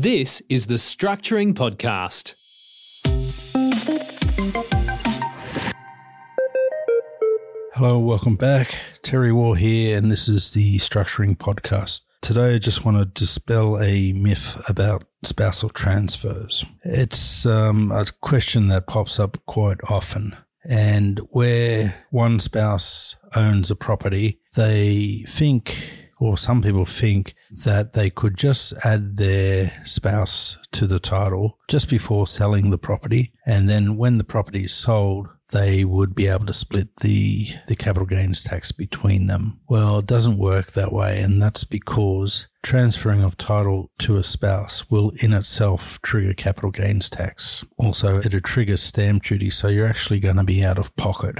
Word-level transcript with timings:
This 0.00 0.40
is 0.48 0.68
the 0.68 0.76
Structuring 0.76 1.54
Podcast. 1.54 2.34
Hello, 7.74 7.98
welcome 7.98 8.36
back. 8.36 8.78
Terry 9.02 9.32
War 9.32 9.56
here, 9.56 9.98
and 9.98 10.08
this 10.08 10.28
is 10.28 10.52
the 10.52 10.76
Structuring 10.76 11.36
Podcast. 11.36 12.02
Today, 12.20 12.54
I 12.54 12.58
just 12.58 12.84
want 12.84 12.98
to 12.98 13.06
dispel 13.06 13.82
a 13.82 14.12
myth 14.12 14.62
about 14.68 15.02
spousal 15.24 15.68
transfers. 15.68 16.64
It's 16.84 17.44
um, 17.44 17.90
a 17.90 18.06
question 18.20 18.68
that 18.68 18.86
pops 18.86 19.18
up 19.18 19.44
quite 19.46 19.78
often. 19.90 20.36
And 20.64 21.18
where 21.30 22.06
one 22.12 22.38
spouse 22.38 23.16
owns 23.34 23.68
a 23.68 23.74
property, 23.74 24.38
they 24.54 25.24
think 25.26 25.97
or 26.20 26.36
some 26.36 26.62
people 26.62 26.84
think 26.84 27.34
that 27.64 27.92
they 27.92 28.10
could 28.10 28.36
just 28.36 28.74
add 28.84 29.16
their 29.16 29.70
spouse 29.84 30.58
to 30.72 30.86
the 30.86 30.98
title 30.98 31.58
just 31.68 31.88
before 31.88 32.26
selling 32.26 32.70
the 32.70 32.78
property. 32.78 33.32
And 33.46 33.68
then 33.68 33.96
when 33.96 34.18
the 34.18 34.24
property 34.24 34.64
is 34.64 34.74
sold, 34.74 35.28
they 35.50 35.84
would 35.84 36.14
be 36.14 36.26
able 36.26 36.46
to 36.46 36.52
split 36.52 36.94
the, 36.96 37.46
the 37.68 37.76
capital 37.76 38.06
gains 38.06 38.42
tax 38.42 38.70
between 38.70 39.28
them. 39.28 39.60
Well, 39.68 40.00
it 40.00 40.06
doesn't 40.06 40.36
work 40.38 40.72
that 40.72 40.92
way. 40.92 41.20
And 41.22 41.40
that's 41.40 41.64
because 41.64 42.48
transferring 42.62 43.22
of 43.22 43.36
title 43.36 43.90
to 44.00 44.16
a 44.16 44.24
spouse 44.24 44.90
will 44.90 45.12
in 45.22 45.32
itself 45.32 46.00
trigger 46.02 46.34
capital 46.34 46.70
gains 46.70 47.08
tax. 47.08 47.64
Also, 47.78 48.18
it'll 48.18 48.40
trigger 48.40 48.76
stamp 48.76 49.22
duty. 49.22 49.48
So 49.48 49.68
you're 49.68 49.88
actually 49.88 50.20
going 50.20 50.36
to 50.36 50.44
be 50.44 50.62
out 50.62 50.78
of 50.78 50.94
pocket. 50.96 51.36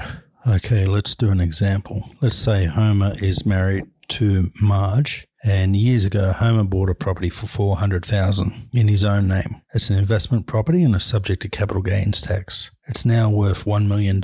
Okay, 0.47 0.85
let's 0.85 1.15
do 1.15 1.29
an 1.29 1.41
example. 1.41 2.09
Let's 2.21 2.35
say 2.35 2.65
Homer 2.65 3.13
is 3.21 3.45
married 3.45 3.85
to 4.09 4.47
Marge. 4.61 5.25
And 5.41 5.73
years 5.73 6.03
ago, 6.03 6.33
Homer 6.33 6.65
bought 6.65 6.89
a 6.89 6.95
property 6.95 7.29
for 7.29 7.47
400000 7.47 8.69
in 8.73 8.89
his 8.89 9.05
own 9.05 9.29
name. 9.29 9.61
It's 9.73 9.89
an 9.89 9.97
investment 9.97 10.47
property 10.47 10.83
and 10.83 10.93
is 10.95 11.03
subject 11.03 11.41
to 11.43 11.49
capital 11.49 11.81
gains 11.81 12.21
tax. 12.21 12.71
It's 12.89 13.05
now 13.05 13.29
worth 13.29 13.63
$1 13.63 13.87
million 13.87 14.21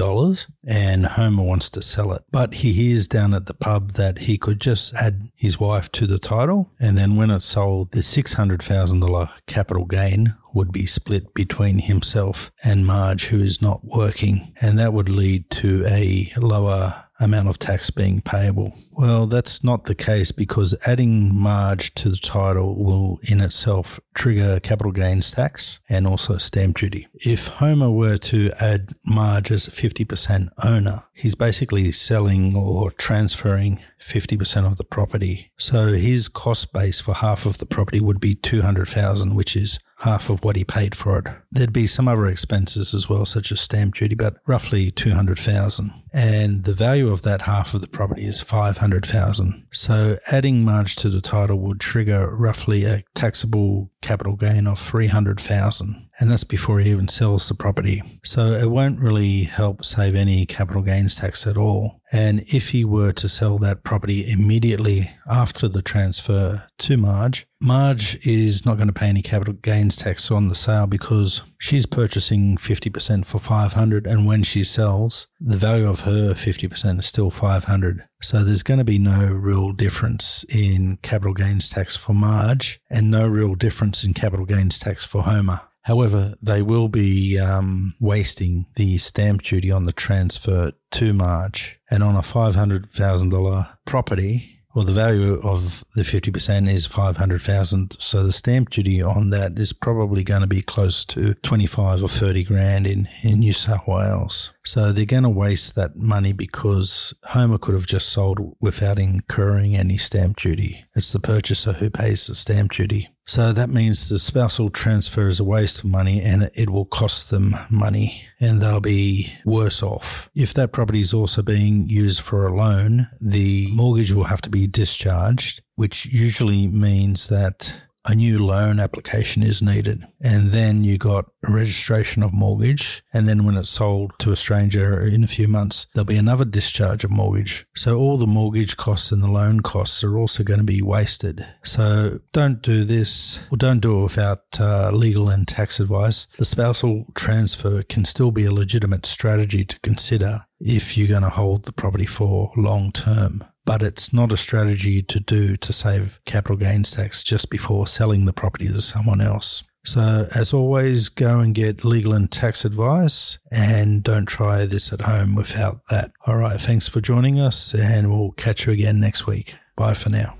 and 0.67 1.05
Homer 1.05 1.43
wants 1.43 1.69
to 1.69 1.81
sell 1.81 2.11
it. 2.11 2.23
But 2.31 2.55
he 2.55 2.73
hears 2.73 3.07
down 3.07 3.33
at 3.33 3.45
the 3.45 3.53
pub 3.53 3.93
that 3.93 4.19
he 4.19 4.37
could 4.37 4.59
just 4.59 4.93
add 4.95 5.29
his 5.35 5.57
wife 5.57 5.89
to 5.93 6.05
the 6.05 6.19
title 6.19 6.71
and 6.79 6.97
then 6.97 7.15
when 7.15 7.31
it's 7.31 7.45
sold, 7.45 7.91
the 7.91 7.99
$600,000 7.99 9.29
capital 9.47 9.85
gain 9.85 10.35
would 10.53 10.71
be 10.71 10.85
split 10.85 11.33
between 11.33 11.79
himself 11.79 12.51
and 12.63 12.85
Marge, 12.85 13.27
who 13.27 13.41
is 13.41 13.61
not 13.61 13.81
working. 13.83 14.53
And 14.59 14.77
that 14.79 14.93
would 14.93 15.09
lead 15.09 15.49
to 15.51 15.85
a 15.85 16.31
lower 16.37 17.04
amount 17.19 17.47
of 17.47 17.59
tax 17.59 17.89
being 17.89 18.21
payable. 18.21 18.73
Well, 18.91 19.25
that's 19.25 19.63
not 19.63 19.85
the 19.85 19.95
case 19.95 20.31
because 20.31 20.75
adding 20.85 21.33
Marge 21.33 21.93
to 21.95 22.09
the 22.09 22.17
title 22.17 22.75
will 22.75 23.19
in 23.29 23.41
itself 23.41 23.99
trigger 24.13 24.59
capital 24.59 24.91
gains 24.91 25.31
tax 25.31 25.79
and 25.87 26.07
also 26.07 26.37
stamp 26.37 26.77
duty. 26.77 27.07
If 27.13 27.47
Homer 27.47 27.91
were 27.91 28.17
to 28.17 28.51
add 28.59 28.95
Marge 29.05 29.51
as 29.51 29.67
a 29.67 29.71
50% 29.71 30.49
owner, 30.63 31.03
he's 31.13 31.35
basically 31.35 31.91
selling 31.91 32.55
or 32.55 32.91
transferring 32.91 33.81
50% 33.99 34.65
of 34.65 34.77
the 34.77 34.83
property. 34.83 35.51
So 35.57 35.93
his 35.93 36.27
cost 36.27 36.73
base 36.73 36.99
for 36.99 37.15
half 37.15 37.45
of 37.45 37.57
the 37.57 37.65
property 37.65 37.99
would 37.99 38.19
be 38.19 38.35
200,000, 38.35 39.35
which 39.35 39.55
is 39.55 39.79
half 39.99 40.29
of 40.29 40.43
what 40.43 40.55
he 40.55 40.63
paid 40.63 40.95
for 40.95 41.19
it. 41.19 41.25
There'd 41.51 41.73
be 41.73 41.87
some 41.87 42.07
other 42.07 42.27
expenses 42.27 42.93
as 42.93 43.09
well, 43.09 43.25
such 43.25 43.51
as 43.51 43.61
stamp 43.61 43.95
duty, 43.95 44.15
but 44.15 44.37
roughly 44.45 44.91
200,000. 44.91 45.91
And 46.15 46.63
the 46.63 46.73
value 46.73 47.09
of 47.09 47.23
that 47.23 47.41
half 47.41 47.73
of 47.73 47.81
the 47.81 47.89
property 47.89 48.23
is 48.23 48.39
500,000. 48.39 49.67
So 49.71 50.17
adding 50.31 50.63
Marge 50.63 50.95
to 50.97 51.09
the 51.09 51.19
title 51.19 51.59
would 51.59 51.81
trigger 51.81 52.33
roughly 52.33 52.85
a 52.85 53.03
taxable 53.13 53.91
capital 54.01 54.37
gain 54.37 54.65
of 54.65 54.79
300,000 54.79 56.05
and 56.19 56.31
that's 56.31 56.43
before 56.43 56.79
he 56.79 56.91
even 56.91 57.07
sells 57.07 57.47
the 57.47 57.55
property. 57.55 58.01
So 58.23 58.53
it 58.53 58.71
won't 58.71 58.99
really 58.99 59.43
help 59.43 59.83
save 59.83 60.15
any 60.15 60.45
capital 60.45 60.81
gains 60.81 61.17
tax 61.17 61.45
at 61.45 61.57
all. 61.57 61.99
And 62.11 62.41
if 62.53 62.69
he 62.69 62.85
were 62.85 63.11
to 63.13 63.27
sell 63.27 63.57
that 63.59 63.83
property 63.83 64.31
immediately 64.31 65.11
after 65.29 65.67
the 65.67 65.81
transfer 65.81 66.67
to 66.77 66.97
Marge, 66.97 67.47
Marge 67.61 68.25
is 68.25 68.65
not 68.65 68.75
going 68.75 68.87
to 68.87 68.93
pay 68.93 69.07
any 69.07 69.21
capital 69.21 69.55
gains 69.55 69.95
tax 69.95 70.29
on 70.31 70.47
the 70.47 70.55
sale 70.55 70.87
because 70.87 71.41
she's 71.57 71.85
purchasing 71.85 72.57
50% 72.57 73.25
for 73.25 73.39
500 73.39 74.07
and 74.07 74.27
when 74.27 74.43
she 74.43 74.63
sells, 74.63 75.27
the 75.41 75.57
value 75.57 75.89
of 75.89 76.01
her 76.05 76.33
50% 76.33 76.99
is 76.99 77.05
still 77.05 77.29
500. 77.29 78.07
So 78.21 78.43
there's 78.43 78.63
going 78.63 78.77
to 78.77 78.83
be 78.83 78.99
no 78.99 79.27
real 79.27 79.71
difference 79.71 80.45
in 80.49 80.97
capital 81.01 81.33
gains 81.33 81.69
tax 81.69 81.95
for 81.95 82.13
Marge 82.13 82.79
and 82.89 83.11
no 83.11 83.27
real 83.27 83.55
difference 83.55 84.03
in 84.03 84.13
capital 84.13 84.45
gains 84.45 84.79
tax 84.79 85.03
for 85.03 85.23
Homer. 85.23 85.61
However, 85.85 86.33
they 86.41 86.63
will 86.63 86.87
be 86.87 87.37
um, 87.37 87.93
wasting 87.99 88.65
the 88.75 88.97
stamp 88.97 89.43
duty 89.43 89.69
on 89.69 89.83
the 89.83 89.93
transfer 89.93 90.71
to 90.91 91.13
Marge. 91.13 91.79
And 91.91 92.01
on 92.01 92.15
a 92.15 92.21
$500,000 92.21 93.77
property, 93.85 94.54
well, 94.75 94.83
the 94.83 94.91
value 94.91 95.39
of 95.41 95.85
the 95.95 96.01
50% 96.01 96.69
is 96.69 96.85
500,000. 96.85 97.95
So 97.97 98.23
the 98.23 98.33
stamp 98.33 98.71
duty 98.71 99.01
on 99.01 99.29
that 99.29 99.57
is 99.57 99.71
probably 99.71 100.21
going 100.21 100.41
to 100.41 100.47
be 100.47 100.61
close 100.61 101.05
to 101.05 101.33
25 101.35 102.03
or 102.03 102.09
30 102.09 102.43
grand 102.43 102.85
in, 102.85 103.07
in 103.23 103.39
New 103.39 103.53
South 103.53 103.87
Wales. 103.87 104.51
So 104.65 104.91
they're 104.91 105.05
going 105.05 105.23
to 105.23 105.29
waste 105.29 105.75
that 105.75 105.95
money 105.95 106.33
because 106.33 107.13
Homer 107.23 107.57
could 107.57 107.73
have 107.73 107.87
just 107.87 108.09
sold 108.09 108.57
without 108.59 108.99
incurring 108.99 109.77
any 109.77 109.95
stamp 109.95 110.37
duty. 110.37 110.83
It's 110.93 111.13
the 111.13 111.21
purchaser 111.21 111.71
who 111.71 111.89
pays 111.89 112.27
the 112.27 112.35
stamp 112.35 112.73
duty. 112.73 113.14
So 113.27 113.51
that 113.53 113.69
means 113.69 114.07
the 114.07 114.19
spousal 114.19 114.69
transfer 114.69 115.27
is 115.27 115.39
a 115.39 115.43
waste 115.43 115.79
of 115.79 115.85
money 115.85 116.21
and 116.21 116.51
it 116.53 116.69
will 116.69 116.85
cost 116.85 117.31
them 117.31 117.55
money 117.71 118.23
and 118.39 118.61
they'll 118.61 118.79
be 118.79 119.33
worse 119.45 119.81
off. 119.81 120.29
If 120.35 120.53
that 120.53 120.71
property 120.71 120.99
is 120.99 121.13
also 121.13 121.41
being 121.41 121.89
used 121.89 122.21
for 122.21 122.45
a 122.45 122.55
loan, 122.55 123.07
the 123.19 123.67
mortgage 123.73 124.11
will 124.11 124.25
have 124.25 124.41
to 124.43 124.49
be 124.49 124.67
discharged, 124.67 125.63
which 125.75 126.05
usually 126.05 126.67
means 126.67 127.27
that 127.29 127.81
a 128.05 128.15
new 128.15 128.43
loan 128.43 128.79
application 128.79 129.43
is 129.43 129.61
needed. 129.61 130.05
And 130.21 130.51
then 130.51 130.83
you 130.83 130.97
got 130.97 131.25
a 131.47 131.51
registration 131.51 132.23
of 132.23 132.33
mortgage. 132.33 133.03
And 133.13 133.27
then 133.27 133.45
when 133.45 133.55
it's 133.55 133.69
sold 133.69 134.13
to 134.19 134.31
a 134.31 134.35
stranger 134.35 135.01
in 135.01 135.23
a 135.23 135.27
few 135.27 135.47
months, 135.47 135.87
there'll 135.93 136.05
be 136.05 136.17
another 136.17 136.45
discharge 136.45 137.03
of 137.03 137.11
mortgage. 137.11 137.65
So 137.75 137.97
all 137.97 138.17
the 138.17 138.27
mortgage 138.27 138.77
costs 138.77 139.11
and 139.11 139.23
the 139.23 139.31
loan 139.31 139.61
costs 139.61 140.03
are 140.03 140.17
also 140.17 140.43
going 140.43 140.59
to 140.59 140.65
be 140.65 140.81
wasted. 140.81 141.45
So 141.63 142.19
don't 142.31 142.61
do 142.61 142.83
this 142.83 143.43
or 143.51 143.57
don't 143.57 143.79
do 143.79 143.99
it 143.99 144.03
without 144.03 144.43
uh, 144.59 144.91
legal 144.91 145.29
and 145.29 145.47
tax 145.47 145.79
advice. 145.79 146.27
The 146.37 146.45
spousal 146.45 147.05
transfer 147.15 147.83
can 147.83 148.05
still 148.05 148.31
be 148.31 148.45
a 148.45 148.53
legitimate 148.53 149.05
strategy 149.05 149.65
to 149.65 149.79
consider 149.79 150.44
if 150.59 150.97
you're 150.97 151.07
going 151.07 151.21
to 151.21 151.29
hold 151.29 151.65
the 151.65 151.73
property 151.73 152.05
for 152.05 152.51
long 152.55 152.91
term 152.91 153.43
but 153.65 153.81
it's 153.81 154.13
not 154.13 154.31
a 154.31 154.37
strategy 154.37 155.01
to 155.01 155.19
do 155.19 155.57
to 155.57 155.73
save 155.73 156.19
capital 156.25 156.55
gains 156.55 156.91
tax 156.91 157.23
just 157.23 157.49
before 157.49 157.87
selling 157.87 158.25
the 158.25 158.33
property 158.33 158.67
to 158.67 158.81
someone 158.81 159.19
else. 159.19 159.63
So, 159.83 160.27
as 160.33 160.51
always, 160.51 161.09
go 161.09 161.39
and 161.39 161.53
get 161.53 161.85
legal 161.85 162.13
and 162.13 162.31
tax 162.31 162.65
advice 162.65 163.37
and 163.51 164.01
don't 164.01 164.25
try 164.25 164.65
this 164.65 164.91
at 164.91 165.01
home 165.01 165.35
without 165.35 165.81
that. 165.91 166.11
All 166.25 166.37
right, 166.37 166.59
thanks 166.59 166.87
for 166.87 167.01
joining 167.01 167.39
us, 167.39 167.73
and 167.73 168.09
we'll 168.09 168.31
catch 168.31 168.65
you 168.65 168.73
again 168.73 168.99
next 168.99 169.27
week. 169.27 169.55
Bye 169.75 169.93
for 169.93 170.09
now. 170.09 170.35